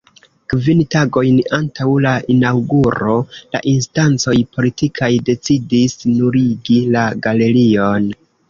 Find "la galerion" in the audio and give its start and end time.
6.97-8.13